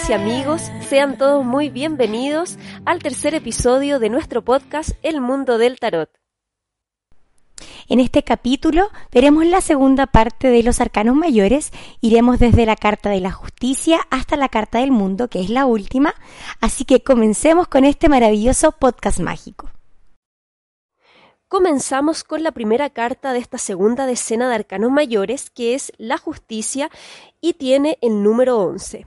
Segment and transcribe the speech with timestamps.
[0.00, 5.58] Amigas y amigos, sean todos muy bienvenidos al tercer episodio de nuestro podcast El Mundo
[5.58, 6.10] del Tarot.
[7.88, 13.10] En este capítulo veremos la segunda parte de los arcanos mayores, iremos desde la carta
[13.10, 16.14] de la justicia hasta la carta del mundo, que es la última,
[16.60, 19.70] así que comencemos con este maravilloso podcast mágico.
[21.48, 26.16] Comenzamos con la primera carta de esta segunda decena de arcanos mayores, que es la
[26.16, 26.90] justicia
[27.40, 29.06] y tiene el número 11.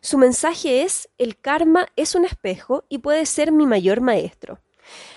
[0.00, 4.60] Su mensaje es, el karma es un espejo y puede ser mi mayor maestro.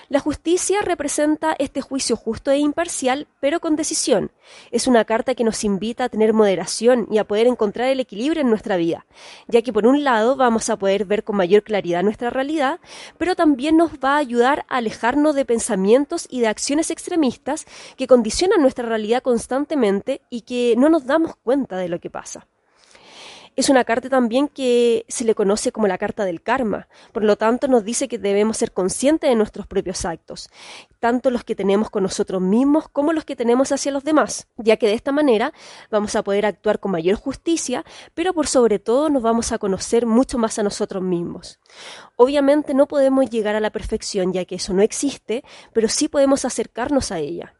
[0.10, 4.32] La justicia representa este juicio justo e imparcial, pero con decisión.
[4.72, 8.42] Es una carta que nos invita a tener moderación y a poder encontrar el equilibrio
[8.42, 9.06] en nuestra vida,
[9.48, 12.80] ya que por un lado vamos a poder ver con mayor claridad nuestra realidad,
[13.20, 18.08] pero también nos va a ayudar a alejarnos de pensamientos y de acciones extremistas que
[18.08, 22.48] condicionan nuestra realidad constantemente y que no nos damos cuenta de lo que pasa.
[23.60, 26.88] Es una carta también que se le conoce como la carta del karma.
[27.12, 30.50] Por lo tanto, nos dice que debemos ser conscientes de nuestros propios actos,
[31.00, 34.78] tanto los que tenemos con nosotros mismos como los que tenemos hacia los demás, ya
[34.78, 35.52] que de esta manera
[35.92, 40.06] vamos a poder actuar con mayor justicia, pero por sobre todo nos vamos a conocer
[40.06, 41.60] mucho más a nosotros mismos.
[42.16, 45.44] Obviamente no podemos llegar a la perfección, ya que eso no existe,
[45.74, 47.59] pero sí podemos acercarnos a ella.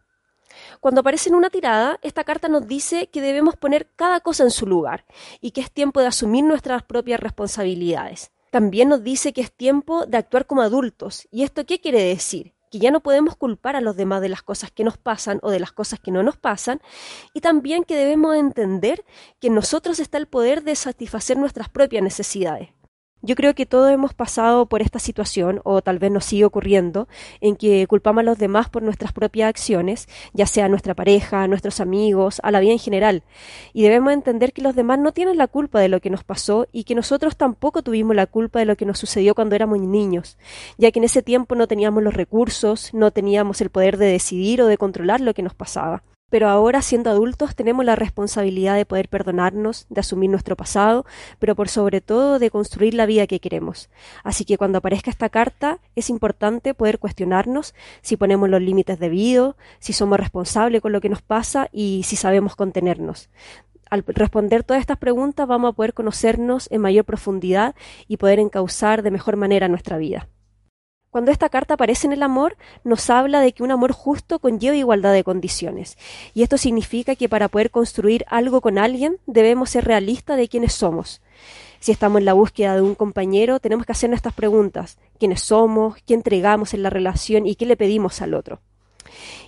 [0.80, 4.52] Cuando aparece en una tirada, esta carta nos dice que debemos poner cada cosa en
[4.52, 5.06] su lugar
[5.42, 8.32] y que es tiempo de asumir nuestras propias responsabilidades.
[8.50, 11.28] También nos dice que es tiempo de actuar como adultos.
[11.32, 12.54] ¿Y esto qué quiere decir?
[12.72, 15.50] que ya no podemos culpar a los demás de las cosas que nos pasan o
[15.50, 16.82] de las cosas que no nos pasan,
[17.34, 19.04] y también que debemos entender
[19.40, 22.70] que en nosotros está el poder de satisfacer nuestras propias necesidades.
[23.22, 27.10] Yo creo que todos hemos pasado por esta situación, o tal vez nos sigue ocurriendo,
[27.42, 31.44] en que culpamos a los demás por nuestras propias acciones, ya sea a nuestra pareja,
[31.44, 33.24] a nuestros amigos, a la vida en general.
[33.74, 36.68] Y debemos entender que los demás no tienen la culpa de lo que nos pasó
[36.72, 40.38] y que nosotros tampoco tuvimos la culpa de lo que nos sucedió cuando éramos niños,
[40.78, 44.62] ya que en ese tiempo no teníamos los recursos, no teníamos el poder de decidir
[44.62, 46.04] o de controlar lo que nos pasaba.
[46.30, 51.06] Pero ahora, siendo adultos, tenemos la responsabilidad de poder perdonarnos, de asumir nuestro pasado,
[51.40, 53.90] pero por sobre todo de construir la vida que queremos.
[54.24, 59.56] Así que cuando aparezca esta carta, es importante poder cuestionarnos si ponemos los límites debidos,
[59.80, 63.30] si somos responsables con lo que nos pasa y si sabemos contenernos.
[63.90, 67.76] Al responder todas estas preguntas vamos a poder conocernos en mayor profundidad
[68.08, 70.28] y poder encauzar de mejor manera nuestra vida.
[71.12, 74.76] Cuando esta carta aparece en el amor, nos habla de que un amor justo conlleva
[74.76, 75.98] igualdad de condiciones.
[76.36, 80.74] Y esto significa que para poder construir algo con alguien debemos ser realistas de quiénes
[80.74, 81.22] somos.
[81.80, 85.00] Si estamos en la búsqueda de un compañero, tenemos que hacernos estas preguntas.
[85.18, 85.96] ¿Quiénes somos?
[86.06, 87.48] ¿Qué entregamos en la relación?
[87.48, 88.60] ¿Y qué le pedimos al otro?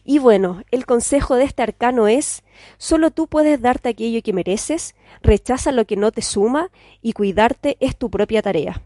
[0.03, 2.41] Y bueno, el consejo de este arcano es,
[2.79, 6.72] solo tú puedes darte aquello que mereces, rechaza lo que no te suma
[7.03, 8.81] y cuidarte es tu propia tarea.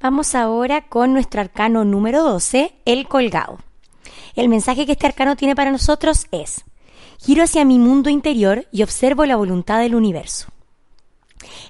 [0.00, 3.58] Vamos ahora con nuestro arcano número 12, el colgado.
[4.36, 6.64] El mensaje que este arcano tiene para nosotros es,
[7.18, 10.46] giro hacia mi mundo interior y observo la voluntad del universo.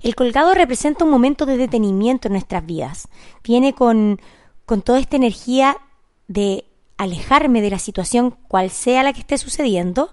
[0.03, 3.09] El colgado representa un momento de detenimiento en nuestras vidas.
[3.43, 4.21] Viene con,
[4.67, 5.78] con toda esta energía
[6.27, 6.67] de
[6.99, 10.11] alejarme de la situación cual sea la que esté sucediendo,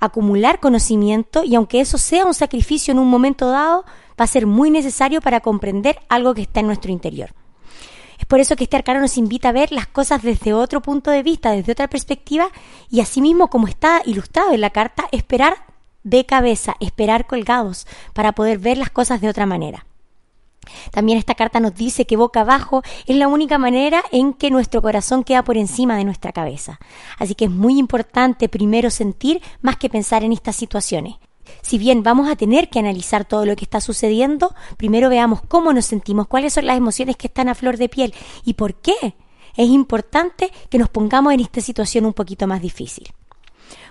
[0.00, 3.86] acumular conocimiento y aunque eso sea un sacrificio en un momento dado,
[4.20, 7.30] va a ser muy necesario para comprender algo que está en nuestro interior.
[8.18, 11.10] Es por eso que este arcano nos invita a ver las cosas desde otro punto
[11.10, 12.48] de vista, desde otra perspectiva,
[12.90, 15.56] y asimismo, como está ilustrado en la carta, esperar
[16.02, 19.86] de cabeza, esperar colgados, para poder ver las cosas de otra manera.
[20.90, 24.80] También esta carta nos dice que boca abajo es la única manera en que nuestro
[24.80, 26.78] corazón queda por encima de nuestra cabeza.
[27.18, 31.16] Así que es muy importante primero sentir más que pensar en estas situaciones
[31.64, 35.72] si bien vamos a tener que analizar todo lo que está sucediendo, primero veamos cómo
[35.72, 38.14] nos sentimos, cuáles son las emociones que están a flor de piel
[38.44, 39.16] y por qué
[39.56, 43.08] es importante que nos pongamos en esta situación un poquito más difícil.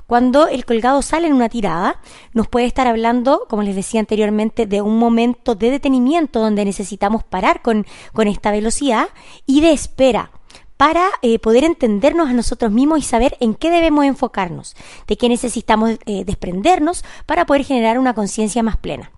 [0.06, 2.00] Cuando el colgado sale en una tirada,
[2.34, 7.24] nos puede estar hablando, como les decía anteriormente, de un momento de detenimiento donde necesitamos
[7.24, 9.08] parar con, con esta velocidad
[9.48, 10.30] y de espera
[10.78, 14.76] para eh, poder entendernos a nosotros mismos y saber en qué debemos enfocarnos,
[15.08, 19.12] de qué necesitamos eh, desprendernos para poder generar una conciencia más plena.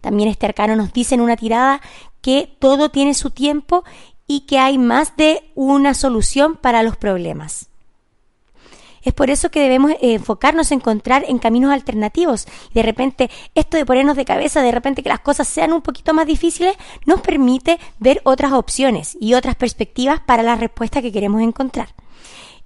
[0.00, 1.80] También este arcano nos dice en una tirada
[2.20, 3.84] que todo tiene su tiempo
[4.26, 7.71] y que hay más de una solución para los problemas.
[9.02, 12.46] Es por eso que debemos eh, enfocarnos en encontrar en caminos alternativos.
[12.70, 15.80] Y de repente, esto de ponernos de cabeza, de repente que las cosas sean un
[15.80, 16.76] poquito más difíciles,
[17.06, 21.94] nos permite ver otras opciones y otras perspectivas para la respuesta que queremos encontrar.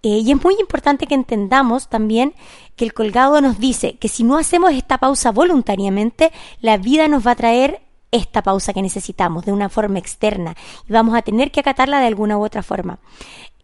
[0.02, 2.34] Eh, y es muy importante que entendamos también
[2.76, 7.26] que el colgado nos dice que si no hacemos esta pausa voluntariamente, la vida nos
[7.26, 10.54] va a traer esta pausa que necesitamos de una forma externa
[10.88, 12.98] y vamos a tener que acatarla de alguna u otra forma.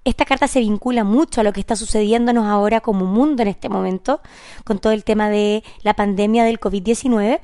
[0.05, 3.69] Esta carta se vincula mucho a lo que está sucediéndonos ahora como mundo en este
[3.69, 4.21] momento,
[4.65, 7.41] con todo el tema de la pandemia del COVID-19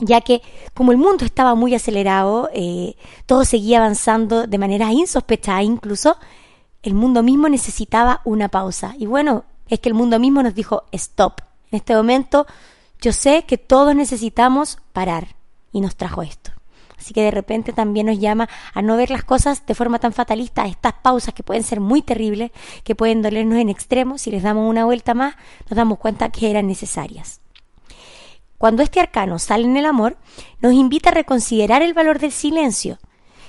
[0.00, 0.42] ya que
[0.74, 2.96] como el mundo estaba muy acelerado, eh,
[3.26, 6.16] todo seguía avanzando de manera insospechada incluso,
[6.82, 8.94] el mundo mismo necesitaba una pausa.
[8.98, 11.42] Y bueno, es que el mundo mismo nos dijo, stop.
[11.70, 12.46] En este momento
[13.00, 15.36] yo sé que todos necesitamos parar
[15.72, 16.52] y nos trajo esto.
[17.00, 20.12] Así que de repente también nos llama a no ver las cosas de forma tan
[20.12, 22.50] fatalista, estas pausas que pueden ser muy terribles,
[22.84, 25.34] que pueden dolernos en extremo, si les damos una vuelta más,
[25.70, 27.40] nos damos cuenta que eran necesarias.
[28.58, 30.18] Cuando este arcano sale en el amor,
[30.60, 32.98] nos invita a reconsiderar el valor del silencio,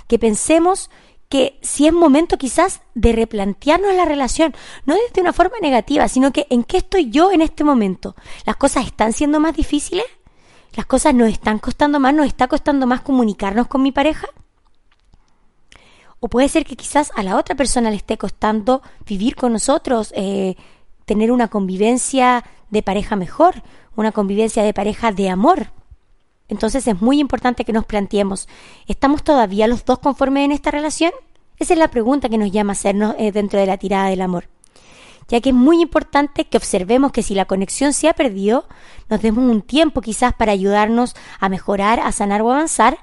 [0.07, 0.89] que pensemos
[1.27, 4.55] que si es momento quizás de replantearnos la relación,
[4.85, 8.15] no desde una forma negativa, sino que en qué estoy yo en este momento.
[8.45, 10.05] ¿Las cosas están siendo más difíciles?
[10.73, 14.27] Las cosas nos están costando más, nos está costando más comunicarnos con mi pareja.
[16.19, 20.13] O puede ser que quizás a la otra persona le esté costando vivir con nosotros,
[20.15, 20.55] eh,
[21.05, 23.63] tener una convivencia de pareja mejor,
[23.95, 25.71] una convivencia de pareja de amor.
[26.47, 28.47] Entonces es muy importante que nos planteemos,
[28.87, 31.11] ¿estamos todavía los dos conformes en esta relación?
[31.57, 34.21] Esa es la pregunta que nos llama a hacernos eh, dentro de la tirada del
[34.21, 34.47] amor
[35.31, 38.65] ya que es muy importante que observemos que si la conexión se ha perdido,
[39.09, 42.97] nos demos un tiempo quizás para ayudarnos a mejorar, a sanar o avanzar,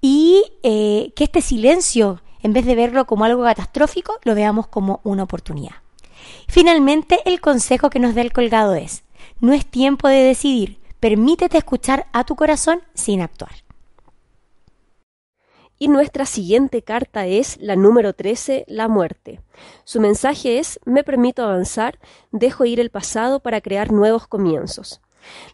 [0.00, 5.00] y eh, que este silencio, en vez de verlo como algo catastrófico, lo veamos como
[5.02, 5.74] una oportunidad.
[6.46, 9.02] Finalmente, el consejo que nos da el colgado es,
[9.40, 13.61] no es tiempo de decidir, permítete escuchar a tu corazón sin actuar.
[15.82, 19.40] Y nuestra siguiente carta es la número 13, la muerte.
[19.82, 21.98] Su mensaje es, me permito avanzar,
[22.30, 25.00] dejo ir el pasado para crear nuevos comienzos.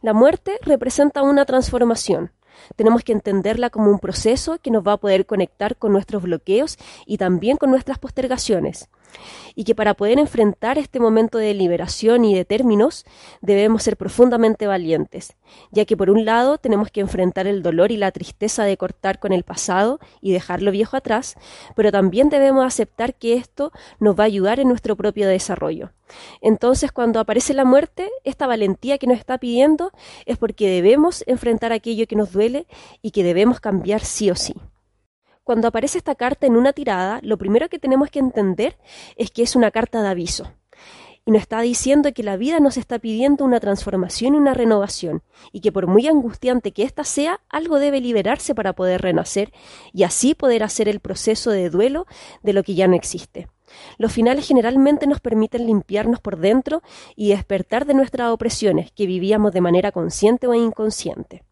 [0.02, 2.30] La muerte representa una transformación.
[2.76, 6.76] Tenemos que entenderla como un proceso que nos va a poder conectar con nuestros bloqueos
[7.06, 8.90] y también con nuestras postergaciones
[9.54, 13.04] y que para poder enfrentar este momento de liberación y de términos
[13.40, 15.36] debemos ser profundamente valientes,
[15.70, 19.18] ya que por un lado tenemos que enfrentar el dolor y la tristeza de cortar
[19.18, 21.34] con el pasado y dejarlo viejo atrás,
[21.74, 25.90] pero también debemos aceptar que esto nos va a ayudar en nuestro propio desarrollo.
[26.40, 29.92] Entonces, cuando aparece la muerte, esta valentía que nos está pidiendo
[30.24, 32.66] es porque debemos enfrentar aquello que nos duele
[33.02, 34.54] y que debemos cambiar sí o sí.
[35.48, 38.76] Cuando aparece esta carta en una tirada, lo primero que tenemos que entender
[39.16, 40.52] es que es una carta de aviso.
[41.24, 45.22] Y nos está diciendo que la vida nos está pidiendo una transformación y una renovación,
[45.50, 49.50] y que por muy angustiante que ésta sea, algo debe liberarse para poder renacer
[49.94, 52.06] y así poder hacer el proceso de duelo
[52.42, 53.48] de lo que ya no existe.
[53.96, 56.82] Los finales generalmente nos permiten limpiarnos por dentro
[57.16, 61.47] y despertar de nuestras opresiones que vivíamos de manera consciente o inconsciente.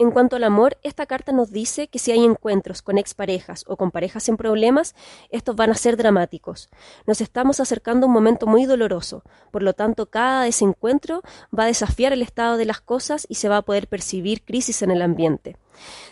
[0.00, 3.76] En cuanto al amor, esta carta nos dice que si hay encuentros con exparejas o
[3.76, 4.94] con parejas en problemas,
[5.30, 6.68] estos van a ser dramáticos.
[7.04, 11.22] Nos estamos acercando a un momento muy doloroso, por lo tanto cada desencuentro
[11.56, 14.82] va a desafiar el estado de las cosas y se va a poder percibir crisis
[14.82, 15.56] en el ambiente.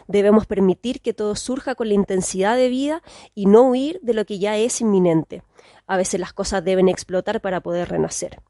[0.09, 3.05] Debemos permitir que todo surja con la intensidad de vida
[3.37, 5.45] y no huir de lo que ya es inminente.
[5.87, 8.41] A veces las cosas deben explotar para poder renacer.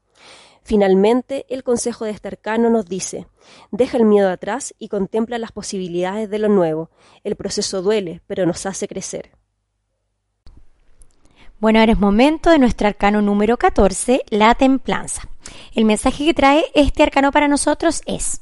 [0.67, 3.25] Finalmente, el consejo de este arcano nos dice,
[3.71, 6.89] deja el miedo atrás y contempla las posibilidades de lo nuevo.
[7.23, 9.31] El proceso duele, pero nos hace crecer.
[11.61, 15.29] Bueno, ahora es momento de nuestro arcano número 14, la templanza.
[15.73, 18.41] El mensaje que trae este arcano para nosotros es,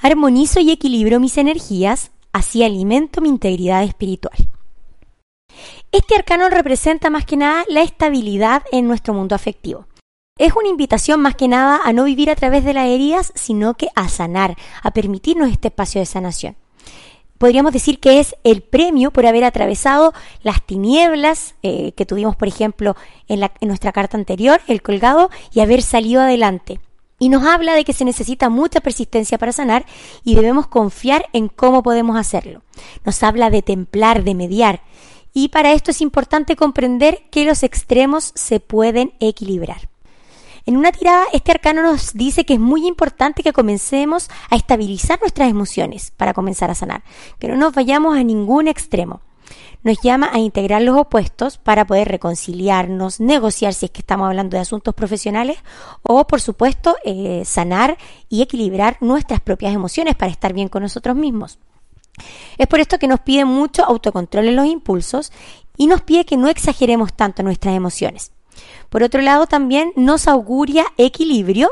[0.00, 4.48] armonizo y equilibro mis energías, así alimento mi integridad espiritual.
[5.92, 9.86] Este arcano representa más que nada la estabilidad en nuestro mundo afectivo.
[10.42, 13.74] Es una invitación más que nada a no vivir a través de las heridas, sino
[13.74, 16.56] que a sanar, a permitirnos este espacio de sanación.
[17.38, 22.48] podríamos decir que es el premio por haber atravesado las tinieblas eh, que tuvimos, por
[22.48, 22.96] ejemplo,
[23.28, 26.80] en, la, en nuestra carta anterior, el colgado, y haber salido adelante.
[27.20, 29.86] Y nos habla de que se necesita mucha persistencia para sanar
[30.24, 32.62] y debemos confiar en cómo podemos hacerlo.
[33.04, 34.82] Nos habla de templar, de mediar.
[35.32, 39.91] Y para esto es importante comprender que los extremos se pueden equilibrar.
[40.64, 45.18] En una tirada, este arcano nos dice que es muy importante que comencemos a estabilizar
[45.20, 47.02] nuestras emociones para comenzar a sanar,
[47.40, 49.20] que no nos vayamos a ningún extremo.
[49.82, 54.56] Nos llama a integrar los opuestos para poder reconciliarnos, negociar si es que estamos hablando
[54.56, 55.58] de asuntos profesionales
[56.04, 61.16] o, por supuesto, eh, sanar y equilibrar nuestras propias emociones para estar bien con nosotros
[61.16, 61.58] mismos.
[62.56, 65.32] Es por esto que nos pide mucho autocontrol en los impulsos
[65.76, 68.30] y nos pide que no exageremos tanto nuestras emociones.
[68.88, 71.70] Por otro lado, también nos auguria equilibrio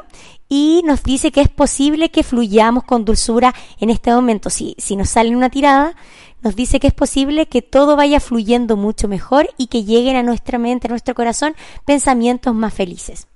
[0.48, 4.50] y nos dice que es posible que fluyamos con dulzura en este momento.
[4.50, 5.94] Si, si nos sale una tirada,
[6.42, 10.22] nos dice que es posible que todo vaya fluyendo mucho mejor y que lleguen a
[10.22, 11.54] nuestra mente, a nuestro corazón,
[11.84, 13.28] pensamientos más felices.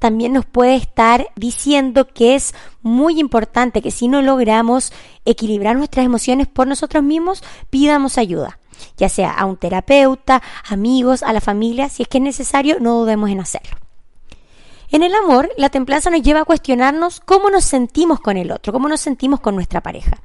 [0.00, 4.92] También nos puede estar diciendo que es muy importante que si no logramos
[5.24, 8.58] equilibrar nuestras emociones por nosotros mismos, pidamos ayuda
[8.96, 12.94] ya sea a un terapeuta, amigos, a la familia, si es que es necesario, no
[12.94, 13.76] dudemos en hacerlo.
[14.90, 18.72] En el amor, la templanza nos lleva a cuestionarnos cómo nos sentimos con el otro,
[18.72, 20.22] cómo nos sentimos con nuestra pareja.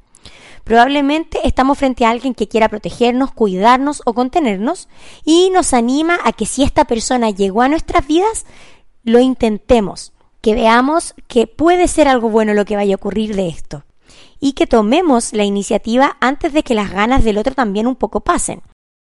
[0.64, 4.88] Probablemente estamos frente a alguien que quiera protegernos, cuidarnos o contenernos
[5.22, 8.46] y nos anima a que si esta persona llegó a nuestras vidas,
[9.02, 13.48] lo intentemos, que veamos que puede ser algo bueno lo que vaya a ocurrir de
[13.48, 13.84] esto
[14.40, 18.20] y que tomemos la iniciativa antes de que las ganas del otro también un poco
[18.20, 18.62] pasen.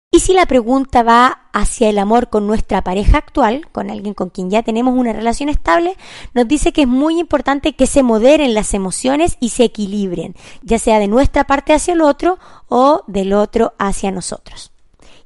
[0.10, 4.30] Y si la pregunta va hacia el amor con nuestra pareja actual, con alguien con
[4.30, 5.98] quien ya tenemos una relación estable,
[6.34, 10.80] nos dice que es muy importante que se moderen las emociones y se equilibren, ya
[10.80, 14.72] sea de nuestra parte hacia el otro o del otro hacia nosotros.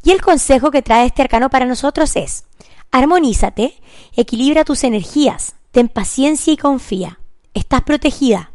[0.03, 2.45] Y el consejo que trae este arcano para nosotros es,
[2.89, 3.75] armonízate,
[4.15, 7.19] equilibra tus energías, ten paciencia y confía.
[7.53, 8.50] Estás protegida,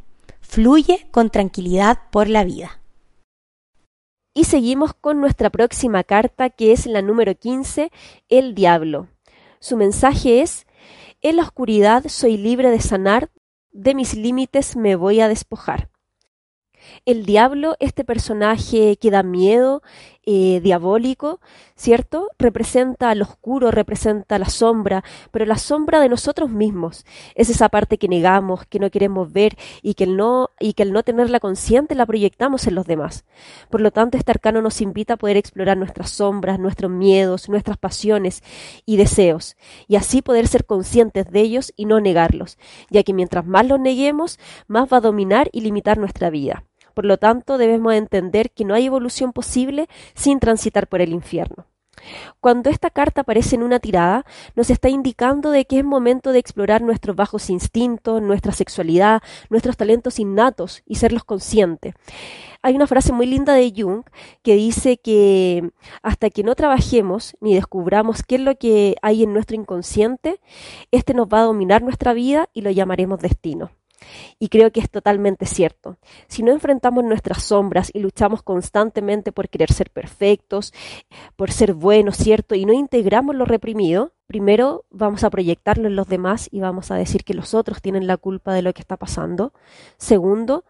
[0.48, 2.80] Fluye con tranquilidad por la vida.
[4.32, 7.90] Y seguimos con nuestra próxima carta, que es la número 15,
[8.28, 9.08] el diablo.
[9.58, 10.66] Su mensaje es,
[11.20, 13.28] en la oscuridad soy libre de sanar,
[13.72, 15.90] de mis límites me voy a despojar.
[17.04, 19.82] El diablo, este personaje que da miedo,
[20.26, 21.40] eh, diabólico,
[21.76, 22.28] ¿cierto?
[22.36, 27.06] Representa al oscuro, representa la sombra, pero la sombra de nosotros mismos.
[27.36, 30.82] Es esa parte que negamos, que no queremos ver y que el no, y que
[30.82, 33.24] el no tenerla consciente la proyectamos en los demás.
[33.70, 37.76] Por lo tanto, este arcano nos invita a poder explorar nuestras sombras, nuestros miedos, nuestras
[37.76, 38.42] pasiones
[38.84, 39.56] y deseos,
[39.86, 42.58] y así poder ser conscientes de ellos y no negarlos,
[42.90, 46.64] ya que mientras más los neguemos, más va a dominar y limitar nuestra vida.
[46.96, 51.66] Por lo tanto, debemos entender que no hay evolución posible sin transitar por el infierno.
[52.40, 54.24] Cuando esta carta aparece en una tirada,
[54.54, 59.76] nos está indicando de que es momento de explorar nuestros bajos instintos, nuestra sexualidad, nuestros
[59.76, 61.92] talentos innatos y serlos conscientes.
[62.62, 64.04] Hay una frase muy linda de Jung
[64.42, 65.68] que dice que
[66.00, 70.40] hasta que no trabajemos ni descubramos qué es lo que hay en nuestro inconsciente,
[70.92, 73.70] este nos va a dominar nuestra vida y lo llamaremos destino.
[74.38, 75.96] Y creo que es totalmente cierto.
[76.28, 80.72] Si no enfrentamos nuestras sombras y luchamos constantemente por querer ser perfectos,
[81.36, 82.54] por ser buenos, ¿cierto?
[82.54, 86.96] Y no integramos lo reprimido, primero vamos a proyectarlo en los demás y vamos a
[86.96, 89.52] decir que los otros tienen la culpa de lo que está pasando.
[89.96, 90.64] Segundo,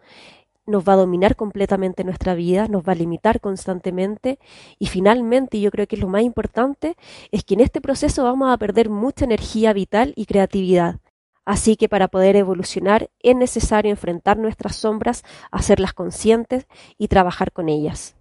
[0.66, 4.38] nos va a dominar completamente nuestra vida, nos va a limitar constantemente
[4.78, 6.97] y finalmente, yo creo que lo más importante,
[7.30, 11.00] es que en este proceso vamos a perder mucha energía vital y creatividad.
[11.47, 16.67] Así que para poder evolucionar es necesario enfrentar nuestras sombras, hacerlas conscientes
[16.99, 18.17] y trabajar con ellas.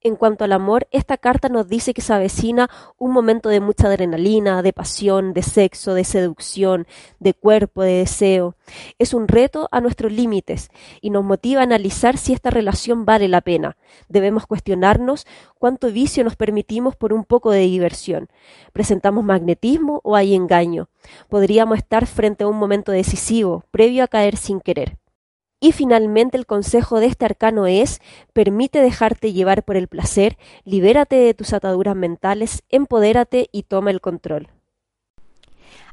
[0.00, 3.88] En cuanto al amor, esta carta nos dice que se avecina un momento de mucha
[3.88, 6.86] adrenalina, de pasión, de sexo, de seducción,
[7.18, 8.54] de cuerpo, de deseo.
[9.00, 13.26] Es un reto a nuestros límites y nos motiva a analizar si esta relación vale
[13.26, 13.76] la pena.
[14.08, 15.26] Debemos cuestionarnos
[15.58, 18.28] cuánto vicio nos permitimos por un poco de diversión.
[18.72, 20.88] ¿Presentamos magnetismo o hay engaño?
[21.28, 24.96] Podríamos estar frente a un momento decisivo, previo a caer sin querer.
[25.60, 28.00] Y finalmente el consejo de este arcano es,
[28.32, 34.00] permite dejarte llevar por el placer, libérate de tus ataduras mentales, empodérate y toma el
[34.00, 34.48] control.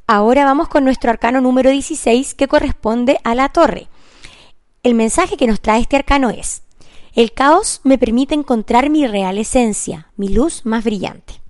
[0.07, 3.87] Ahora vamos con nuestro arcano número 16 que corresponde a la torre.
[4.83, 6.61] El mensaje que nos trae este arcano es,
[7.15, 11.41] el caos me permite encontrar mi real esencia, mi luz más brillante.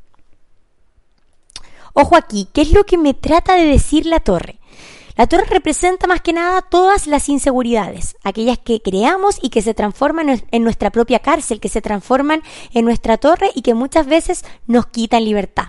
[1.92, 4.60] Ojo aquí, ¿qué es lo que me trata de decir la torre?
[5.16, 9.74] La torre representa más que nada todas las inseguridades, aquellas que creamos y que se
[9.74, 12.44] transforman en nuestra propia cárcel, que se transforman
[12.74, 15.68] en nuestra torre y que muchas veces nos quitan libertad.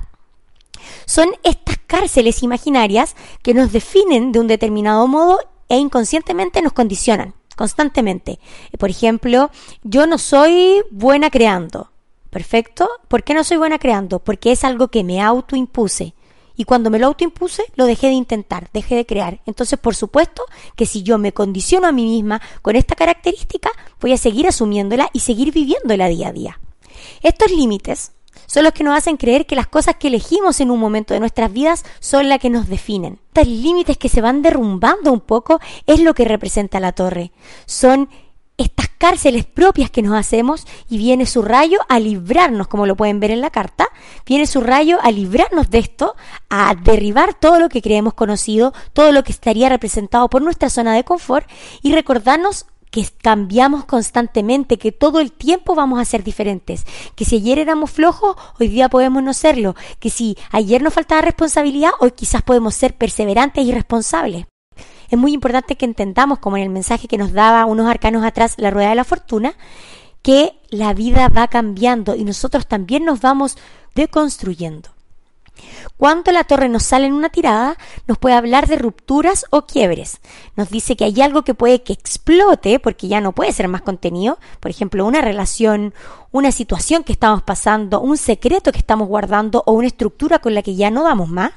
[1.04, 5.38] Son estas cárceles imaginarias que nos definen de un determinado modo
[5.68, 8.38] e inconscientemente nos condicionan constantemente.
[8.78, 9.50] Por ejemplo,
[9.82, 11.90] yo no soy buena creando.
[12.30, 12.88] Perfecto.
[13.08, 14.18] ¿Por qué no soy buena creando?
[14.18, 16.14] Porque es algo que me autoimpuse.
[16.56, 19.40] Y cuando me lo autoimpuse, lo dejé de intentar, dejé de crear.
[19.46, 20.42] Entonces, por supuesto
[20.74, 23.70] que si yo me condiciono a mí misma con esta característica,
[24.00, 26.60] voy a seguir asumiéndola y seguir viviéndola día a día.
[27.22, 28.12] Estos límites
[28.46, 31.20] son los que nos hacen creer que las cosas que elegimos en un momento de
[31.20, 33.18] nuestras vidas son las que nos definen.
[33.28, 37.32] Estos límites que se van derrumbando un poco es lo que representa la torre.
[37.66, 38.08] Son
[38.58, 43.20] estas cárceles propias que nos hacemos y viene su rayo a librarnos, como lo pueden
[43.20, 43.88] ver en la carta,
[44.24, 46.16] viene su rayo a librarnos de esto,
[46.48, 50.94] a derribar todo lo que creemos conocido, todo lo que estaría representado por nuestra zona
[50.94, 51.48] de confort
[51.82, 57.36] y recordarnos que cambiamos constantemente, que todo el tiempo vamos a ser diferentes, que si
[57.36, 62.12] ayer éramos flojos, hoy día podemos no serlo, que si ayer nos faltaba responsabilidad, hoy
[62.12, 64.46] quizás podemos ser perseverantes y responsables
[65.08, 68.54] es muy importante que entendamos, como en el mensaje que nos daba unos arcanos atrás
[68.58, 69.54] la rueda de la fortuna,
[70.22, 73.56] que la vida va cambiando y nosotros también nos vamos
[73.94, 74.90] deconstruyendo.
[75.96, 80.20] Cuando la torre nos sale en una tirada, nos puede hablar de rupturas o quiebres.
[80.54, 83.82] Nos dice que hay algo que puede que explote porque ya no puede ser más
[83.82, 84.38] contenido.
[84.60, 85.94] Por ejemplo, una relación,
[86.32, 90.62] una situación que estamos pasando, un secreto que estamos guardando o una estructura con la
[90.62, 91.52] que ya no damos más.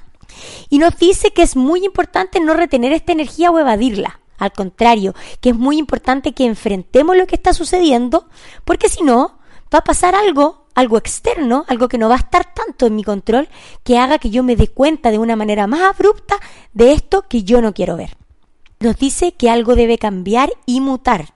[0.70, 4.20] Y nos dice que es muy importante no retener esta energía o evadirla.
[4.38, 8.28] Al contrario, que es muy importante que enfrentemos lo que está sucediendo,
[8.64, 9.40] porque si no,
[9.74, 13.04] va a pasar algo, algo externo, algo que no va a estar tanto en mi
[13.04, 13.50] control,
[13.84, 16.40] que haga que yo me dé cuenta de una manera más abrupta
[16.74, 18.16] de esto que yo no quiero ver.
[18.80, 21.34] Nos dice que algo debe cambiar y mutar.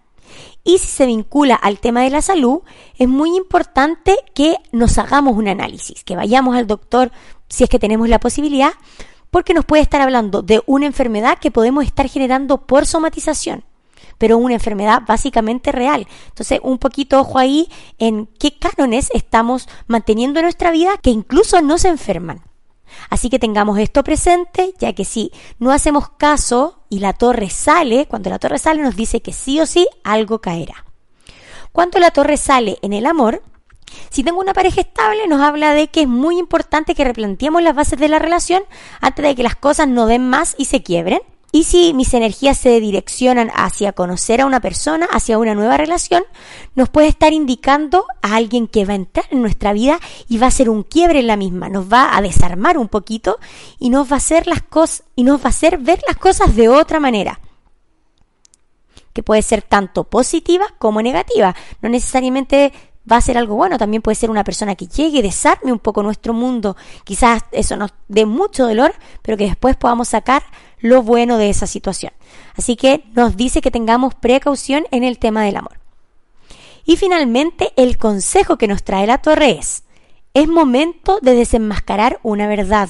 [0.64, 2.62] Y si se vincula al tema de la salud,
[2.98, 7.12] es muy importante que nos hagamos un análisis, que vayamos al doctor
[7.54, 8.72] si es que tenemos la posibilidad,
[9.30, 13.64] porque nos puede estar hablando de una enfermedad que podemos estar generando por somatización,
[14.18, 16.08] pero una enfermedad básicamente real.
[16.30, 21.62] Entonces, un poquito ojo ahí en qué cánones estamos manteniendo en nuestra vida que incluso
[21.62, 22.42] no se enferman.
[23.12, 28.08] Así que tengamos esto presente, ya que si no hacemos caso y la torre sale,
[28.08, 30.86] cuando la torre sale nos dice que sí o sí algo caerá.
[31.72, 33.44] Cuando la torre sale en el amor,
[34.10, 37.76] si tengo una pareja estable, nos habla de que es muy importante que replanteemos las
[37.76, 38.64] bases de la relación
[39.02, 41.22] antes de que las cosas no den más y se quiebren.
[41.56, 46.24] Y si mis energías se direccionan hacia conocer a una persona, hacia una nueva relación,
[46.74, 50.48] nos puede estar indicando a alguien que va a entrar en nuestra vida y va
[50.48, 53.38] a ser un quiebre en la misma, nos va a desarmar un poquito
[53.78, 56.56] y nos va a hacer las cosas y nos va a hacer ver las cosas
[56.56, 57.40] de otra manera
[59.14, 61.56] que puede ser tanto positiva como negativa.
[61.82, 62.74] No necesariamente
[63.10, 65.80] va a ser algo bueno, también puede ser una persona que llegue y desarme un
[65.80, 70.44] poco nuestro mundo, quizás eso nos dé mucho dolor, pero que después podamos sacar
[70.80, 72.14] lo bueno de esa situación.
[72.56, 75.80] Así que nos dice que tengamos precaución en el tema del amor.
[76.86, 79.84] Y finalmente, el consejo que nos trae la torre es,
[80.34, 82.90] es momento de desenmascarar una verdad.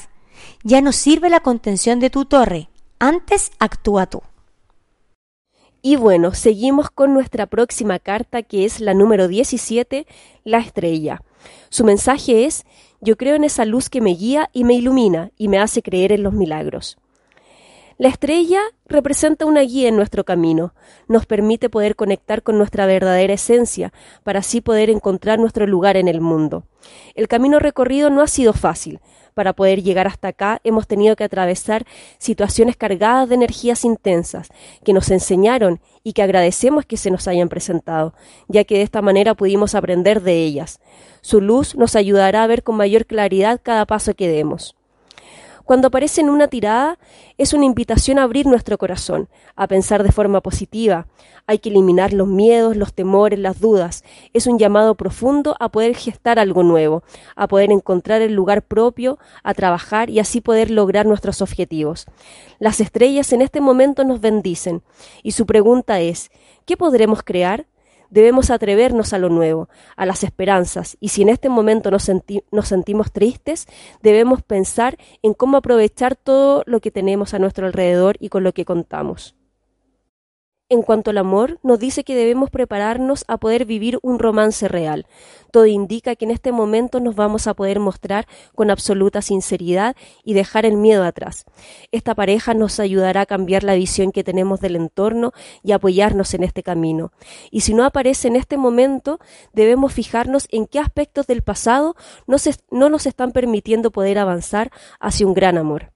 [0.63, 4.23] Ya no sirve la contención de tu torre, antes actúa tú.
[5.86, 10.08] Y bueno, seguimos con nuestra próxima carta que es la número 17,
[10.46, 11.22] la estrella.
[11.69, 12.63] Su mensaje es,
[13.02, 16.13] yo creo en esa luz que me guía y me ilumina y me hace creer
[16.13, 16.98] en los milagros.
[17.99, 20.73] La estrella representa una guía en nuestro camino,
[21.08, 26.08] nos permite poder conectar con nuestra verdadera esencia, para así poder encontrar nuestro lugar en
[26.08, 26.63] el mundo.
[27.13, 28.99] El camino recorrido no ha sido fácil.
[29.36, 31.86] Para poder llegar hasta acá hemos tenido que atravesar
[32.17, 34.49] situaciones cargadas de energías intensas,
[34.84, 38.13] que nos enseñaron y que agradecemos que se nos hayan presentado,
[38.47, 40.79] ya que de esta manera pudimos aprender de ellas.
[41.21, 44.75] Su luz nos ayudará a ver con mayor claridad cada paso que demos.
[45.65, 46.99] Cuando aparece en una tirada,
[47.38, 51.08] es una invitación a abrir nuestro corazón, a pensar de forma positiva.
[51.47, 54.04] Hay que eliminar los miedos, los temores, las dudas.
[54.34, 57.04] Es un llamado profundo a poder gestar algo nuevo,
[57.38, 62.08] a poder encontrar el lugar propio, a trabajar y así poder lograr nuestros objetivos.
[62.60, 64.84] Las estrellas en este momento nos bendicen
[65.21, 66.30] y su pregunta es,
[66.65, 67.67] ¿qué podremos crear?
[68.13, 72.04] Debemos atrevernos a lo nuevo, a las esperanzas, y si en este momento nos,
[72.67, 73.65] sentimos tristes,
[74.04, 78.54] debemos pensar en cómo aprovechar todo lo que tenemos a nuestro alrededor y con lo
[78.54, 79.34] que contamos.
[80.74, 85.06] En cuanto al amor, nos dice que debemos prepararnos a poder vivir un romance real.
[85.52, 90.34] Todo indica que en este momento nos vamos a poder mostrar con absoluta sinceridad y
[90.34, 91.46] dejar el miedo atrás.
[91.92, 95.32] Esta pareja nos ayudará a cambiar la visión que tenemos del entorno
[95.62, 97.12] y apoyarnos en este camino.
[97.52, 99.20] Y si no aparece en este momento,
[99.54, 101.96] debemos fijarnos en qué aspectos del pasado
[102.72, 105.92] no nos están permitiendo poder avanzar hacia un gran amor.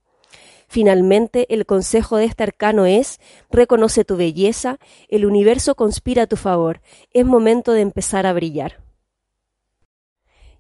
[0.68, 6.36] Finalmente, el consejo de este arcano es, reconoce tu belleza, el universo conspira a tu
[6.36, 8.84] favor, es momento de empezar a brillar.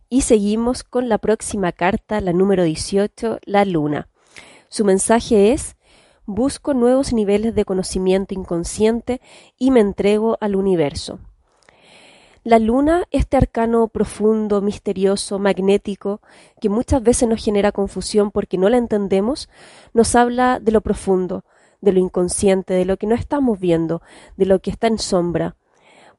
[0.10, 4.08] Y seguimos con la próxima carta, la número 18, la luna.
[4.70, 5.76] Su mensaje es,
[6.26, 9.20] busco nuevos niveles de conocimiento inconsciente
[9.58, 11.20] y me entrego al universo.
[12.48, 16.22] La luna, este arcano profundo, misterioso, magnético,
[16.62, 19.50] que muchas veces nos genera confusión porque no la entendemos,
[19.94, 21.44] nos habla de lo profundo,
[21.82, 24.02] de lo inconsciente, de lo que no estamos viendo,
[24.38, 25.58] de lo que está en sombra.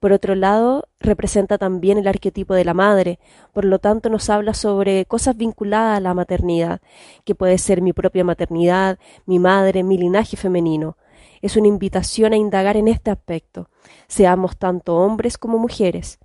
[0.00, 3.18] Por otro lado, representa también el arquetipo de la madre,
[3.54, 6.82] por lo tanto nos habla sobre cosas vinculadas a la maternidad,
[7.24, 10.98] que puede ser mi propia maternidad, mi madre, mi linaje femenino
[11.42, 13.68] es una invitación a indagar en este aspecto,
[14.06, 16.18] seamos tanto hombres como mujeres.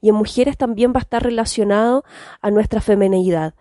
[0.00, 2.04] Y en mujeres también va a estar relacionado
[2.40, 3.54] a nuestra femenidad,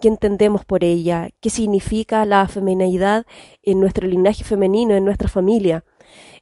[0.00, 3.26] qué entendemos por ella, qué significa la femenidad
[3.62, 5.84] en nuestro linaje femenino, en nuestra familia.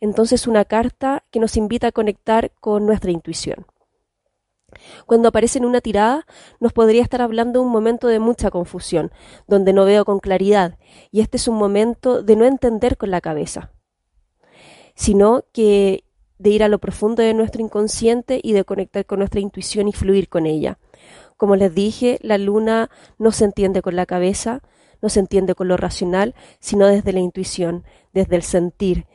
[0.01, 3.66] Entonces una carta que nos invita a conectar con nuestra intuición.
[5.07, 6.27] Cuando aparece en una tirada,
[6.61, 9.11] nos podría estar hablando un momento de mucha confusión,
[9.47, 10.79] donde no veo con claridad,
[11.11, 13.71] y este es un momento de no entender con la cabeza
[14.97, 16.03] sino que
[16.39, 19.93] de ir a lo profundo de nuestro inconsciente y de conectar con nuestra intuición y
[19.93, 20.79] fluir con ella.
[21.37, 24.63] Como les dije, la luna no se entiende con la cabeza,
[25.03, 29.07] no se entiende con lo racional, sino desde la intuición, desde el sentir.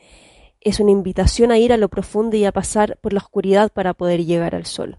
[0.60, 3.94] Es una invitación a ir a lo profundo y a pasar por la oscuridad para
[3.94, 4.98] poder llegar al sol.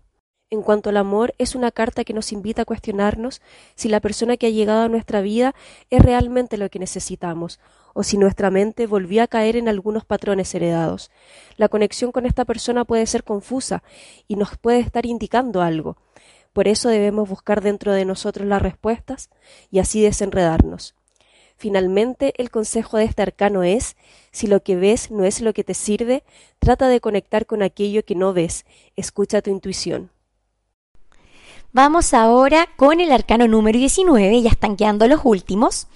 [0.50, 3.41] En cuanto al amor, es una carta que nos invita a cuestionarnos
[3.76, 5.56] si la persona que ha llegado a nuestra vida
[5.89, 7.60] es realmente lo que necesitamos
[7.93, 11.12] o si nuestra mente volvió a caer en algunos patrones heredados.
[11.58, 13.84] La conexión con esta persona puede ser confusa
[14.27, 15.97] y nos puede estar indicando algo.
[16.51, 19.29] Por eso debemos buscar dentro de nosotros las respuestas
[19.71, 20.95] y así desenredarnos.
[21.56, 23.95] Finalmente, el consejo de este arcano es,
[24.32, 26.23] si lo que ves no es lo que te sirve,
[26.60, 30.10] trata de conectar con aquello que no ves, escucha tu intuición.
[31.71, 35.88] Vamos ahora con el arcano número 19, ya están quedando los últimos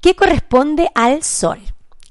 [0.00, 1.60] que corresponde al sol.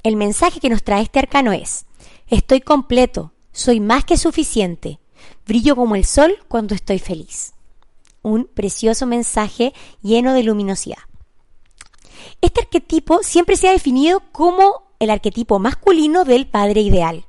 [0.03, 1.85] El mensaje que nos trae este arcano es,
[2.27, 4.99] estoy completo, soy más que suficiente,
[5.45, 7.53] brillo como el sol cuando estoy feliz.
[8.21, 10.97] Un precioso mensaje lleno de luminosidad.
[12.41, 17.26] Este arquetipo siempre se ha definido como el arquetipo masculino del padre ideal.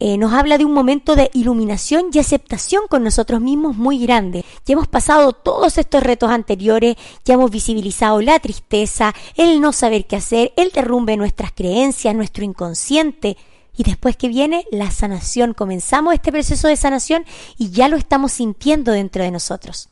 [0.00, 4.44] Eh, nos habla de un momento de iluminación y aceptación con nosotros mismos muy grande.
[4.64, 10.06] Ya hemos pasado todos estos retos anteriores, ya hemos visibilizado la tristeza, el no saber
[10.06, 13.36] qué hacer, el derrumbe de nuestras creencias, nuestro inconsciente.
[13.76, 17.24] Y después que viene la sanación, comenzamos este proceso de sanación
[17.56, 19.88] y ya lo estamos sintiendo dentro de nosotros.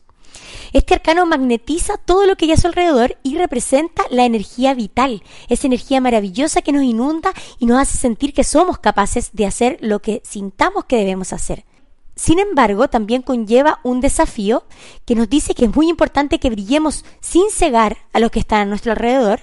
[0.73, 5.23] Este arcano magnetiza todo lo que hay a su alrededor y representa la energía vital,
[5.49, 9.79] esa energía maravillosa que nos inunda y nos hace sentir que somos capaces de hacer
[9.81, 11.65] lo que sintamos que debemos hacer.
[12.17, 14.65] Sin embargo, también conlleva un desafío
[15.05, 18.63] que nos dice que es muy importante que brillemos sin cegar a los que están
[18.63, 19.41] a nuestro alrededor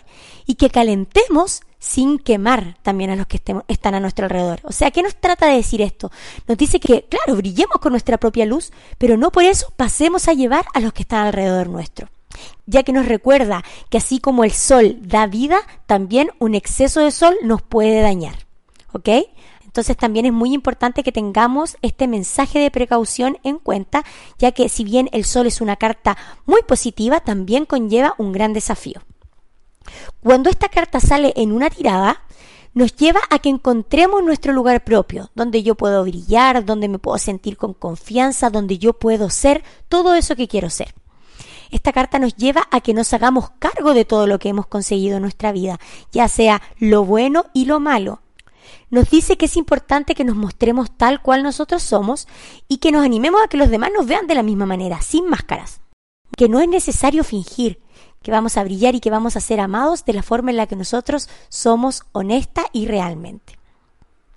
[0.48, 4.62] y que calentemos sin quemar también a los que están a nuestro alrededor.
[4.64, 6.12] O sea, ¿qué nos trata de decir esto?
[6.48, 10.34] Nos dice que, claro, brillemos con nuestra propia luz, pero no por eso pasemos a
[10.34, 12.08] llevar a los que están alrededor nuestro.
[12.66, 17.12] Ya que nos recuerda que así como el sol da vida, también un exceso de
[17.12, 18.36] sol nos puede dañar.
[18.94, 19.10] ¿Ok?
[19.66, 24.06] Entonces también es muy importante que tengamos este mensaje de precaución en cuenta,
[24.40, 28.54] ya que si bien el sol es una carta muy positiva, también conlleva un gran
[28.54, 29.02] desafío.
[30.22, 32.22] Cuando esta carta sale en una tirada,
[32.74, 37.18] nos lleva a que encontremos nuestro lugar propio, donde yo puedo brillar, donde me puedo
[37.18, 40.94] sentir con confianza, donde yo puedo ser todo eso que quiero ser.
[41.70, 45.18] Esta carta nos lleva a que nos hagamos cargo de todo lo que hemos conseguido
[45.18, 45.80] en nuestra vida,
[46.12, 48.22] ya sea lo bueno y lo malo.
[48.90, 52.28] Nos dice que es importante que nos mostremos tal cual nosotros somos
[52.68, 55.28] y que nos animemos a que los demás nos vean de la misma manera, sin
[55.28, 55.82] máscaras.
[56.38, 57.82] Que no es necesario fingir,
[58.24, 60.66] que vamos a brillar y que vamos a ser amados de la forma en la
[60.66, 63.60] que nosotros somos honesta y realmente.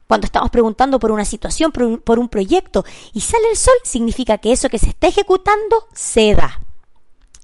[0.07, 4.53] Cuando estamos preguntando por una situación, por un, proyecto y sale el sol, significa que
[4.53, 6.61] eso que se está ejecutando se da.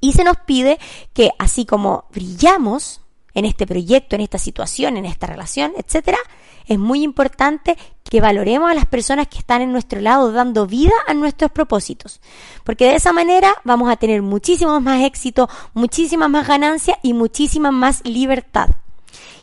[0.01, 0.79] Y se nos pide
[1.13, 3.01] que así como brillamos
[3.35, 6.19] en este proyecto, en esta situación, en esta relación, etcétera,
[6.67, 10.93] es muy importante que valoremos a las personas que están en nuestro lado dando vida
[11.07, 12.21] a nuestros propósitos,
[12.65, 17.71] porque de esa manera vamos a tener muchísimo más éxito, muchísima más ganancia y muchísima
[17.71, 18.71] más libertad.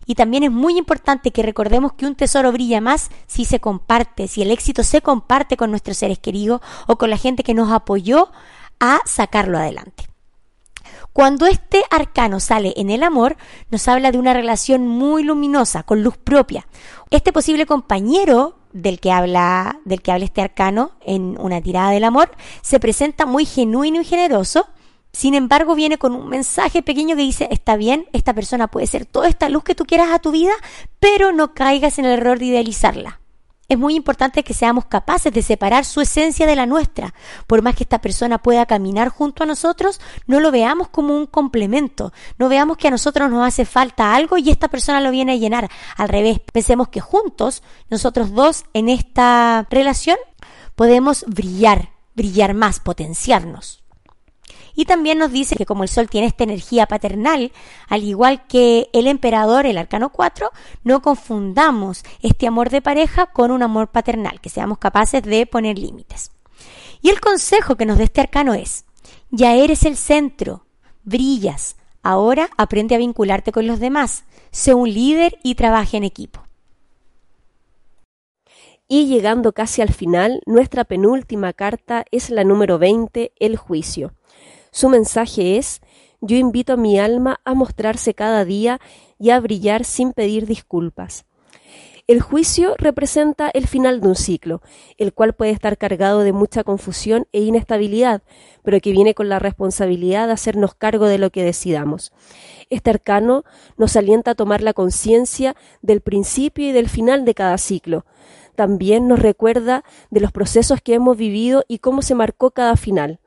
[0.05, 4.27] Y también es muy importante que recordemos que un tesoro brilla más si se comparte,
[4.27, 7.71] si el éxito se comparte con nuestros seres queridos o con la gente que nos
[7.71, 8.29] apoyó
[8.79, 10.08] a sacarlo adelante.
[11.13, 13.37] Cuando este arcano sale en el amor,
[13.71, 16.67] nos habla de una relación muy luminosa, con luz propia.
[17.09, 22.03] Este posible compañero del que habla, del que habla este arcano en una tirada del
[22.03, 24.67] amor, se presenta muy genuino y generoso,
[25.11, 29.05] sin embargo, viene con un mensaje pequeño que dice, está bien, esta persona puede ser
[29.05, 30.53] toda esta luz que tú quieras a tu vida,
[30.99, 33.19] pero no caigas en el error de idealizarla.
[33.69, 37.13] Es muy importante que seamos capaces de separar su esencia de la nuestra.
[37.45, 41.27] Por más que esta persona pueda caminar junto a nosotros, no lo veamos como un
[41.27, 42.11] complemento.
[42.39, 45.35] No veamos que a nosotros nos hace falta algo y esta persona lo viene a
[45.35, 45.69] llenar.
[45.95, 50.17] Al revés, pensemos que juntos, nosotros dos en esta relación,
[50.75, 53.83] podemos brillar, brillar más, potenciarnos.
[54.79, 57.51] Y también nos dice que como el Sol tiene esta energía paternal,
[57.89, 60.51] al igual que el emperador, el arcano 4,
[60.85, 65.77] no confundamos este amor de pareja con un amor paternal, que seamos capaces de poner
[65.77, 66.31] límites.
[67.01, 68.85] Y el consejo que nos da este arcano es,
[69.31, 70.65] ya eres el centro,
[71.03, 76.41] brillas, ahora aprende a vincularte con los demás, sé un líder y trabaja en equipo.
[78.87, 84.13] Y llegando casi al final, nuestra penúltima carta es la número 20, el juicio.
[84.79, 85.81] Su mensaje es,
[86.21, 88.79] yo invito a mi alma a mostrarse cada día
[89.19, 91.25] y a brillar sin pedir disculpas.
[92.07, 94.61] El juicio representa el final de un ciclo,
[94.97, 98.21] el cual puede estar cargado de mucha confusión e inestabilidad,
[98.63, 102.13] pero que viene con la responsabilidad de hacernos cargo de lo que decidamos.
[102.69, 103.43] Este arcano
[103.75, 108.05] nos alienta a tomar la conciencia del principio y del final de cada ciclo.
[108.55, 113.19] También nos recuerda de los procesos que hemos vivido y cómo se marcó cada final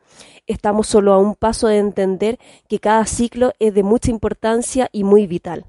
[0.47, 5.05] estamos solo a un paso de entender que cada ciclo es de mucha importancia y
[5.05, 5.67] muy vital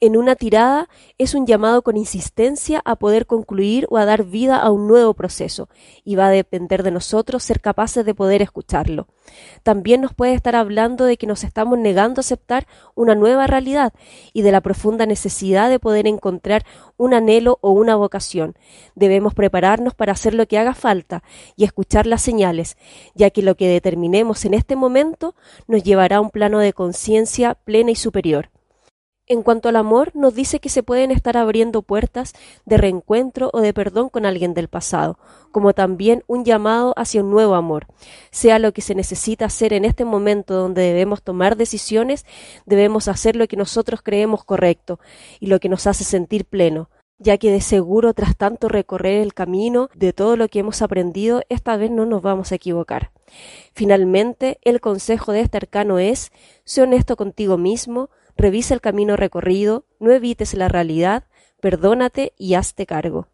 [0.00, 4.56] en una tirada es un llamado con insistencia a poder concluir o a dar vida
[4.56, 5.68] a un nuevo proceso
[6.04, 9.08] y va a depender de nosotros ser capaces de poder escucharlo.
[9.62, 13.92] También nos puede estar hablando de que nos estamos negando a aceptar una nueva realidad
[14.32, 16.64] y de la profunda necesidad de poder encontrar
[16.96, 18.56] un anhelo o una vocación.
[18.94, 21.22] Debemos prepararnos para hacer lo que haga falta
[21.56, 22.78] y escuchar las señales,
[23.14, 25.34] ya que lo que determinemos en este momento
[25.68, 28.50] nos llevará a un plano de conciencia plena y superior.
[29.30, 32.32] En cuanto al amor, nos dice que se pueden estar abriendo puertas
[32.64, 35.20] de reencuentro o de perdón con alguien del pasado,
[35.52, 37.86] como también un llamado hacia un nuevo amor.
[38.32, 42.26] Sea lo que se necesita hacer en este momento donde debemos tomar decisiones,
[42.66, 44.98] debemos hacer lo que nosotros creemos correcto
[45.38, 46.90] y lo que nos hace sentir pleno
[47.22, 51.42] ya que de seguro tras tanto recorrer el camino de todo lo que hemos aprendido,
[51.50, 53.12] esta vez no nos vamos a equivocar.
[53.74, 56.32] Finalmente, el consejo de este arcano es,
[56.64, 58.08] sé honesto contigo mismo,
[58.40, 61.24] Revisa el camino recorrido, no evites la realidad,
[61.60, 63.28] perdónate y hazte cargo.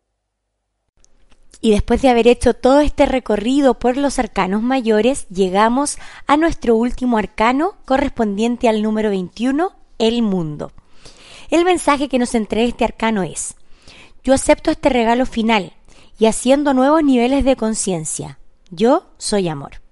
[1.61, 6.75] Y después de haber hecho todo este recorrido por los arcanos mayores, llegamos a nuestro
[6.75, 10.73] último arcano correspondiente al número 21, el mundo.
[11.51, 13.55] El mensaje que nos entrega este arcano es,
[14.25, 15.75] yo acepto este regalo final
[16.19, 18.40] y haciendo nuevos niveles de conciencia.
[18.73, 19.86] Yo soy amor.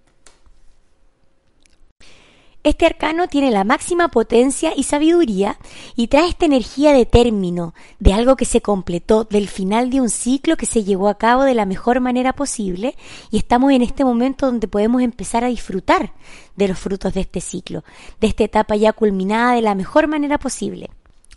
[2.65, 5.59] Este arcano tiene la máxima potencia y sabiduría
[5.97, 10.09] y trae esta energía de término, de algo que se completó, del final de un
[10.09, 12.97] ciclo que se llevó a cabo de la mejor manera posible
[13.31, 16.15] y estamos en este momento donde podemos empezar a disfrutar
[16.57, 17.85] de los frutos de este ciclo,
[18.19, 20.89] de esta etapa ya culminada de la mejor manera posible.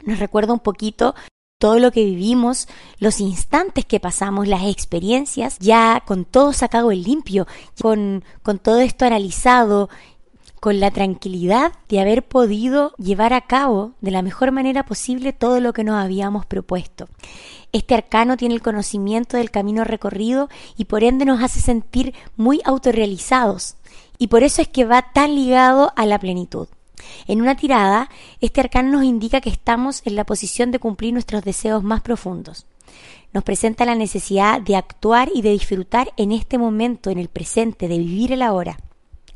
[0.05, 1.13] Nos recuerda un poquito
[1.59, 7.03] todo lo que vivimos, los instantes que pasamos, las experiencias, ya con todo sacado en
[7.03, 7.47] limpio,
[7.81, 9.89] con, con todo esto analizado
[10.67, 15.61] con la tranquilidad de haber podido llevar a cabo de la mejor manera posible todo
[15.61, 17.07] lo que nos habíamos propuesto.
[17.71, 22.59] Este arcano tiene el conocimiento del camino recorrido y por ende nos hace sentir muy
[22.65, 23.77] autorrealizados
[24.17, 26.67] y por eso es que va tan ligado a la plenitud.
[27.27, 28.09] En una tirada,
[28.41, 32.65] este arcano nos indica que estamos en la posición de cumplir nuestros deseos más profundos.
[33.31, 37.87] Nos presenta la necesidad de actuar y de disfrutar en este momento, en el presente,
[37.87, 38.77] de vivir el ahora.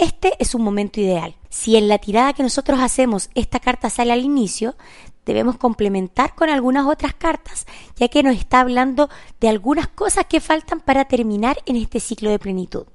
[0.02, 1.36] Este es un momento ideal.
[1.50, 4.74] Si en la tirada que nosotros hacemos esta carta sale al inicio,
[5.28, 10.40] debemos complementar con algunas otras cartas, ya que nos está hablando de algunas cosas que
[10.40, 12.88] faltan para terminar en este ciclo de plenitud.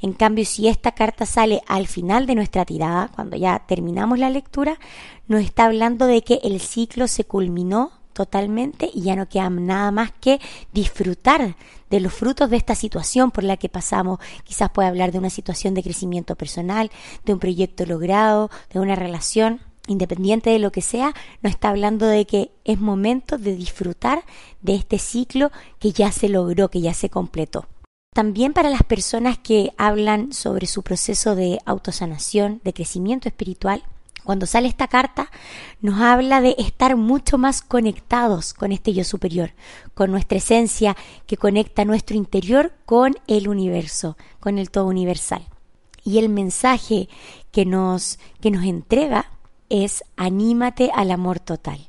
[0.00, 4.28] En cambio, si esta carta sale al final de nuestra tirada, cuando ya terminamos la
[4.28, 4.80] lectura,
[5.28, 9.90] nos está hablando de que el ciclo se culminó totalmente y ya no queda nada
[9.90, 10.40] más que
[10.72, 11.56] disfrutar
[11.90, 14.18] de los frutos de esta situación por la que pasamos.
[14.44, 16.90] Quizás puede hablar de una situación de crecimiento personal,
[17.24, 19.60] de un proyecto logrado, de una relación.
[19.88, 24.22] Independiente de lo que sea, nos está hablando de que es momento de disfrutar
[24.60, 27.66] de este ciclo que ya se logró, que ya se completó.
[28.14, 33.82] También para las personas que hablan sobre su proceso de autosanación, de crecimiento espiritual,
[34.24, 35.30] cuando sale esta carta,
[35.80, 39.52] nos habla de estar mucho más conectados con este yo superior,
[39.94, 45.46] con nuestra esencia que conecta nuestro interior con el universo, con el todo universal.
[46.04, 47.08] Y el mensaje
[47.50, 49.30] que nos, que nos entrega
[49.68, 51.88] es anímate al amor total.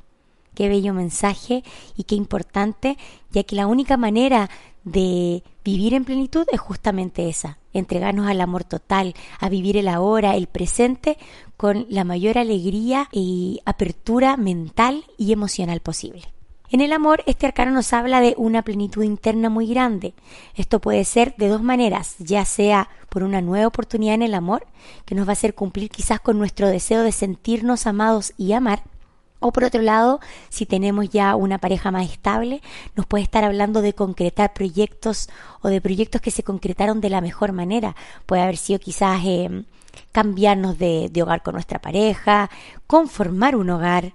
[0.54, 1.64] Qué bello mensaje
[1.96, 2.96] y qué importante,
[3.30, 4.48] ya que la única manera
[4.84, 10.36] de vivir en plenitud es justamente esa, entregarnos al amor total, a vivir el ahora,
[10.36, 11.18] el presente,
[11.56, 16.22] con la mayor alegría y apertura mental y emocional posible.
[16.70, 20.14] En el amor, este arcano nos habla de una plenitud interna muy grande.
[20.56, 24.66] Esto puede ser de dos maneras, ya sea por una nueva oportunidad en el amor,
[25.04, 28.82] que nos va a hacer cumplir quizás con nuestro deseo de sentirnos amados y amar,
[29.44, 32.62] o por otro lado, si tenemos ya una pareja más estable,
[32.96, 35.28] nos puede estar hablando de concretar proyectos
[35.60, 37.94] o de proyectos que se concretaron de la mejor manera.
[38.24, 39.64] Puede haber sido quizás eh,
[40.12, 42.50] cambiarnos de, hogar con nuestra pareja,
[42.86, 44.14] conformar un hogar,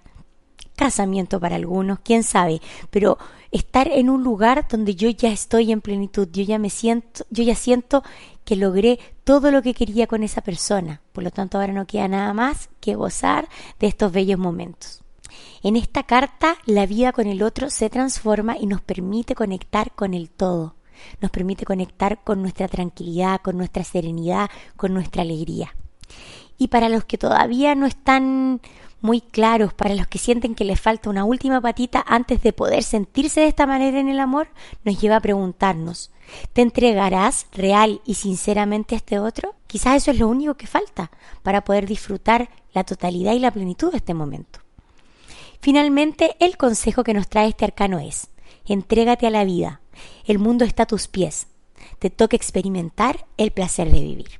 [0.76, 3.18] casamiento para algunos, quién sabe, pero
[3.52, 7.44] estar en un lugar donde yo ya estoy en plenitud, yo ya me siento, yo
[7.44, 8.04] ya siento
[8.46, 11.02] que logré todo lo que quería con esa persona.
[11.12, 15.04] Por lo tanto, ahora no queda nada más que gozar de estos bellos momentos.
[15.62, 20.14] En esta carta la vida con el otro se transforma y nos permite conectar con
[20.14, 20.76] el todo,
[21.22, 25.76] nos permite conectar con nuestra tranquilidad, con nuestra serenidad, con nuestra alegría.
[26.58, 28.62] Y para los que todavía no están
[29.02, 32.84] muy claros, para los que sienten que les falta una última patita antes de poder
[32.84, 34.50] sentirse de esta manera en el amor,
[34.84, 36.12] nos lleva a preguntarnos,
[36.54, 39.56] ¿te entregarás real y sinceramente a este otro?
[39.68, 41.12] Quizás eso es lo único que falta
[41.44, 44.60] para poder disfrutar la totalidad y la plenitud de este momento.
[45.62, 48.30] Finalmente, el consejo que nos trae este arcano es,
[48.66, 49.82] entrégate a la vida,
[50.30, 51.48] el mundo está a tus pies,
[51.98, 54.40] te toca experimentar el placer de vivir.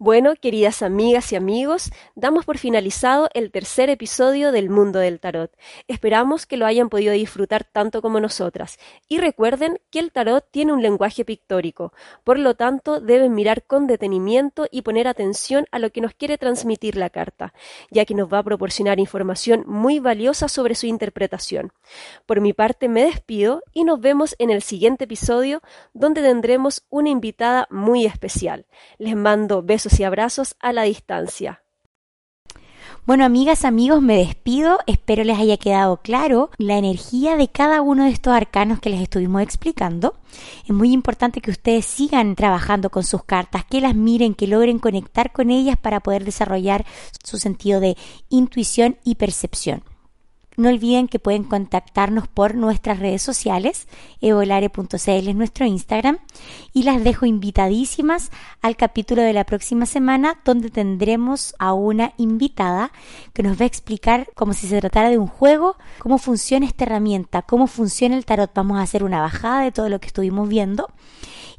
[0.00, 5.50] Bueno, queridas amigas y amigos, damos por finalizado el tercer episodio del Mundo del Tarot.
[5.88, 8.78] Esperamos que lo hayan podido disfrutar tanto como nosotras.
[9.08, 13.88] Y recuerden que el tarot tiene un lenguaje pictórico, por lo tanto deben mirar con
[13.88, 17.52] detenimiento y poner atención a lo que nos quiere transmitir la carta,
[17.90, 21.72] ya que nos va a proporcionar información muy valiosa sobre su interpretación.
[22.24, 25.60] Por mi parte me despido y nos vemos en el siguiente episodio
[25.92, 28.64] donde tendremos una invitada muy especial.
[28.98, 31.62] Les mando besos y abrazos a la distancia.
[33.08, 34.80] Bueno, amigas, amigos, me despido.
[34.86, 39.00] Espero les haya quedado claro la energía de cada uno de estos arcanos que les
[39.00, 40.14] estuvimos explicando.
[40.64, 44.78] Es muy importante que ustedes sigan trabajando con sus cartas, que las miren, que logren
[44.78, 46.84] conectar con ellas para poder desarrollar
[47.24, 47.96] su sentido de
[48.28, 49.82] intuición y percepción.
[50.58, 53.86] No olviden que pueden contactarnos por nuestras redes sociales,
[54.20, 56.18] evolare.cl es nuestro Instagram,
[56.72, 62.90] y las dejo invitadísimas al capítulo de la próxima semana donde tendremos a una invitada
[63.34, 66.86] que nos va a explicar como si se tratara de un juego, cómo funciona esta
[66.86, 68.50] herramienta, cómo funciona el tarot.
[68.52, 70.88] Vamos a hacer una bajada de todo lo que estuvimos viendo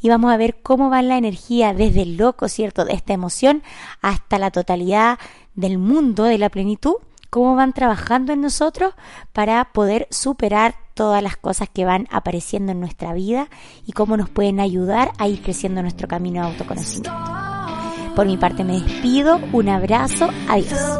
[0.01, 3.63] y vamos a ver cómo va la energía desde el loco, ¿cierto?, de esta emoción
[4.01, 5.19] hasta la totalidad
[5.55, 6.95] del mundo, de la plenitud
[7.29, 8.93] cómo van trabajando en nosotros
[9.33, 13.47] para poder superar todas las cosas que van apareciendo en nuestra vida
[13.85, 17.11] y cómo nos pueden ayudar a ir creciendo nuestro camino de autoconocimiento.
[18.15, 20.99] Por mi parte me despido, un abrazo, adiós.